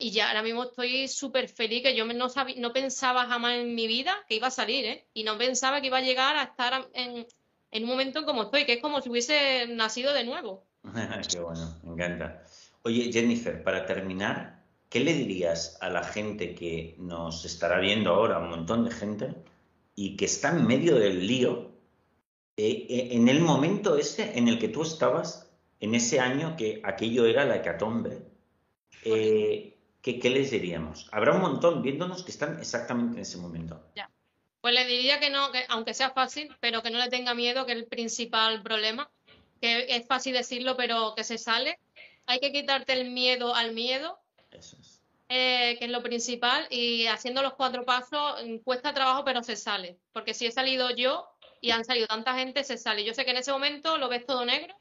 Y 0.00 0.12
ya 0.12 0.28
ahora 0.28 0.42
mismo 0.42 0.64
estoy 0.64 1.06
súper 1.08 1.48
feliz, 1.48 1.82
que 1.82 1.94
yo 1.94 2.06
no, 2.06 2.28
sabí- 2.30 2.56
no 2.56 2.72
pensaba 2.72 3.26
jamás 3.26 3.58
en 3.58 3.74
mi 3.74 3.86
vida 3.86 4.16
que 4.26 4.36
iba 4.36 4.46
a 4.46 4.50
salir, 4.50 4.84
¿eh? 4.86 5.06
Y 5.12 5.24
no 5.24 5.36
pensaba 5.36 5.80
que 5.80 5.88
iba 5.88 5.98
a 5.98 6.02
llegar 6.02 6.36
a 6.36 6.44
estar 6.44 6.88
en, 6.94 7.26
en 7.70 7.82
un 7.84 7.88
momento 7.90 8.24
como 8.24 8.44
estoy, 8.44 8.64
que 8.64 8.74
es 8.74 8.80
como 8.82 9.00
si 9.02 9.10
hubiese 9.10 9.66
nacido 9.68 10.12
de 10.14 10.24
nuevo. 10.24 10.64
Qué 11.30 11.38
bueno, 11.38 11.78
me 11.84 11.92
encanta. 11.92 12.42
Oye, 12.82 13.12
Jennifer, 13.12 13.62
para 13.62 13.84
terminar, 13.84 14.64
¿qué 14.88 15.00
le 15.00 15.12
dirías 15.12 15.76
a 15.82 15.90
la 15.90 16.02
gente 16.02 16.54
que 16.54 16.94
nos 16.98 17.44
estará 17.44 17.78
viendo 17.78 18.10
ahora, 18.10 18.38
un 18.38 18.48
montón 18.48 18.86
de 18.86 18.90
gente, 18.92 19.34
y 19.94 20.16
que 20.16 20.24
está 20.24 20.48
en 20.48 20.66
medio 20.66 20.94
del 20.96 21.26
lío, 21.26 21.72
eh, 22.56 22.86
eh, 22.88 23.08
en 23.12 23.28
el 23.28 23.40
momento 23.40 23.96
ese 23.98 24.38
en 24.38 24.48
el 24.48 24.58
que 24.58 24.68
tú 24.68 24.80
estabas, 24.82 25.52
en 25.78 25.94
ese 25.94 26.20
año 26.20 26.56
que 26.56 26.80
aquello 26.84 27.26
era 27.26 27.44
la 27.44 27.56
hecatombe? 27.56 28.22
Eh, 29.04 29.69
¿qué, 30.02 30.18
qué 30.18 30.30
les 30.30 30.50
diríamos? 30.50 31.08
Habrá 31.12 31.32
un 31.32 31.40
montón 31.40 31.82
viéndonos 31.82 32.22
que 32.22 32.30
están 32.30 32.58
exactamente 32.58 33.16
en 33.16 33.22
ese 33.22 33.38
momento. 33.38 33.80
Pues 34.60 34.74
le 34.74 34.84
diría 34.84 35.18
que 35.20 35.30
no, 35.30 35.50
que 35.52 35.64
aunque 35.68 35.94
sea 35.94 36.10
fácil, 36.10 36.54
pero 36.60 36.82
que 36.82 36.90
no 36.90 36.98
le 36.98 37.08
tenga 37.08 37.32
miedo, 37.32 37.64
que 37.64 37.72
es 37.72 37.78
el 37.78 37.86
principal 37.86 38.62
problema, 38.62 39.10
que 39.58 39.86
es 39.96 40.06
fácil 40.06 40.34
decirlo, 40.34 40.76
pero 40.76 41.14
que 41.16 41.24
se 41.24 41.38
sale. 41.38 41.78
Hay 42.26 42.40
que 42.40 42.52
quitarte 42.52 42.92
el 42.92 43.10
miedo 43.10 43.54
al 43.54 43.72
miedo, 43.72 44.18
Eso 44.50 44.76
es. 44.78 45.00
eh, 45.30 45.76
que 45.78 45.86
es 45.86 45.90
lo 45.90 46.02
principal, 46.02 46.66
y 46.70 47.06
haciendo 47.06 47.40
los 47.40 47.54
cuatro 47.54 47.86
pasos 47.86 48.44
mm, 48.44 48.58
cuesta 48.58 48.92
trabajo, 48.92 49.24
pero 49.24 49.42
se 49.42 49.56
sale. 49.56 49.96
Porque 50.12 50.34
si 50.34 50.44
he 50.44 50.52
salido 50.52 50.90
yo, 50.90 51.26
y 51.62 51.70
han 51.70 51.84
salido 51.86 52.06
tanta 52.06 52.34
gente, 52.34 52.62
se 52.62 52.76
sale. 52.76 53.02
Yo 53.04 53.14
sé 53.14 53.24
que 53.24 53.30
en 53.30 53.38
ese 53.38 53.52
momento 53.52 53.96
lo 53.96 54.08
ves 54.10 54.26
todo 54.26 54.44
negro, 54.44 54.74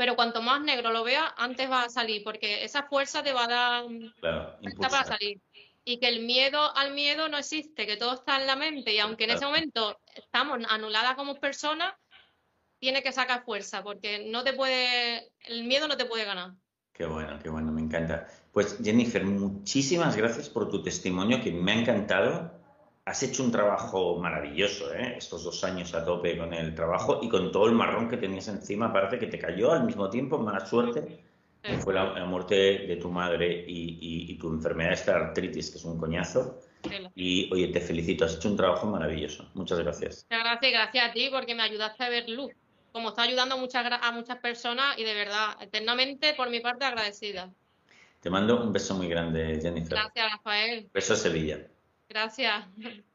pero 0.00 0.16
cuanto 0.16 0.40
más 0.40 0.62
negro 0.62 0.92
lo 0.92 1.04
veas, 1.04 1.30
antes 1.36 1.70
va 1.70 1.82
a 1.82 1.90
salir, 1.90 2.24
porque 2.24 2.64
esa 2.64 2.84
fuerza 2.84 3.22
te 3.22 3.34
va 3.34 3.44
a 3.44 3.48
dar 3.48 3.84
Claro, 4.18 4.56
para 4.80 5.04
salir. 5.04 5.42
Y 5.84 6.00
que 6.00 6.08
el 6.08 6.22
miedo 6.22 6.74
al 6.74 6.94
miedo 6.94 7.28
no 7.28 7.36
existe, 7.36 7.86
que 7.86 7.98
todo 7.98 8.14
está 8.14 8.40
en 8.40 8.46
la 8.46 8.56
mente, 8.56 8.94
y 8.94 8.98
aunque 8.98 9.24
en 9.24 9.32
ese 9.32 9.44
momento 9.44 10.00
estamos 10.14 10.58
anuladas 10.70 11.16
como 11.16 11.34
personas, 11.34 11.92
tiene 12.78 13.02
que 13.02 13.12
sacar 13.12 13.44
fuerza, 13.44 13.82
porque 13.82 14.24
no 14.26 14.42
te 14.42 14.54
puede, 14.54 15.32
el 15.44 15.64
miedo 15.64 15.86
no 15.86 15.98
te 15.98 16.06
puede 16.06 16.24
ganar. 16.24 16.52
Qué 16.94 17.04
bueno, 17.04 17.38
qué 17.38 17.50
bueno, 17.50 17.70
me 17.70 17.82
encanta. 17.82 18.26
Pues 18.52 18.78
Jennifer, 18.82 19.22
muchísimas 19.22 20.16
gracias 20.16 20.48
por 20.48 20.70
tu 20.70 20.82
testimonio, 20.82 21.42
que 21.42 21.52
me 21.52 21.72
ha 21.72 21.80
encantado. 21.80 22.58
Has 23.04 23.22
hecho 23.22 23.42
un 23.42 23.50
trabajo 23.50 24.18
maravilloso, 24.18 24.92
¿eh? 24.94 25.14
estos 25.16 25.44
dos 25.44 25.64
años 25.64 25.94
a 25.94 26.04
tope 26.04 26.36
con 26.36 26.52
el 26.52 26.74
trabajo 26.74 27.20
y 27.22 27.28
con 27.28 27.50
todo 27.50 27.66
el 27.66 27.72
marrón 27.72 28.08
que 28.08 28.16
tenías 28.16 28.46
encima, 28.48 28.92
parece 28.92 29.18
que 29.18 29.26
te 29.26 29.38
cayó 29.38 29.72
al 29.72 29.84
mismo 29.84 30.08
tiempo, 30.10 30.38
mala 30.38 30.64
suerte. 30.64 31.24
Fue 31.80 31.92
la, 31.92 32.24
muerte 32.24 32.54
de 32.54 32.96
tu 32.96 33.10
madre 33.10 33.64
y, 33.66 34.34
tu 34.38 34.48
enfermedad, 34.48 34.92
esta 34.92 35.16
artritis, 35.16 35.70
que 35.70 35.78
es 35.78 35.84
un 35.84 35.98
coñazo. 35.98 36.58
Y 37.14 37.52
oye, 37.52 37.68
te 37.68 37.80
felicito, 37.80 38.24
has 38.24 38.36
hecho 38.36 38.48
un 38.48 38.56
trabajo 38.56 38.86
maravilloso. 38.86 39.50
Muchas 39.54 39.78
gracias. 39.80 40.26
Muchas 40.30 40.44
gracias, 40.44 40.72
gracias 40.72 41.10
a 41.10 41.12
ti 41.12 41.28
porque 41.30 41.54
me 41.54 41.62
ayudaste 41.62 42.04
a 42.04 42.08
ver 42.08 42.28
luz 42.28 42.52
como 42.92 43.10
está 43.10 43.22
ayudando 43.22 43.54
a 43.54 43.58
muchas, 43.58 43.86
a 44.00 44.12
muchas 44.12 44.38
personas 44.38 44.98
y 44.98 45.04
de 45.04 45.14
verdad, 45.14 45.56
eternamente 45.60 46.34
por 46.34 46.50
mi 46.50 46.60
parte 46.60 46.84
agradecida. 46.84 47.52
Te 48.20 48.30
mando 48.30 48.62
un 48.62 48.72
beso 48.72 48.94
muy 48.94 49.08
grande, 49.08 49.58
Jennifer. 49.60 49.96
Gracias, 49.96 50.32
Rafael. 50.32 50.88
Beso 50.92 51.14
a 51.14 51.16
Sevilla. 51.16 51.66
Gracias. 52.10 52.66